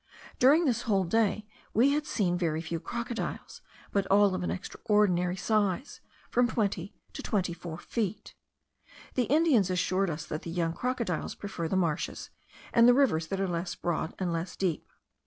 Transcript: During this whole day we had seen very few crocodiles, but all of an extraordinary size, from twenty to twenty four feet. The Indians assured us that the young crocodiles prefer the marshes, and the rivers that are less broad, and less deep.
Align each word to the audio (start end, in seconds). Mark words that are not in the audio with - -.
During 0.39 0.65
this 0.65 0.81
whole 0.89 1.03
day 1.03 1.45
we 1.75 1.91
had 1.91 2.07
seen 2.07 2.35
very 2.35 2.59
few 2.59 2.79
crocodiles, 2.79 3.61
but 3.91 4.07
all 4.07 4.33
of 4.33 4.41
an 4.41 4.49
extraordinary 4.49 5.35
size, 5.35 6.01
from 6.31 6.47
twenty 6.47 6.95
to 7.13 7.21
twenty 7.21 7.53
four 7.53 7.77
feet. 7.77 8.33
The 9.13 9.25
Indians 9.25 9.69
assured 9.69 10.09
us 10.09 10.25
that 10.25 10.41
the 10.41 10.49
young 10.49 10.73
crocodiles 10.73 11.35
prefer 11.35 11.67
the 11.67 11.75
marshes, 11.75 12.31
and 12.73 12.87
the 12.87 12.95
rivers 12.95 13.27
that 13.27 13.39
are 13.39 13.47
less 13.47 13.75
broad, 13.75 14.15
and 14.17 14.33
less 14.33 14.55
deep. 14.55 14.87